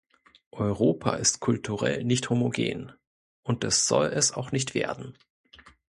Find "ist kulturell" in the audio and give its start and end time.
1.17-2.03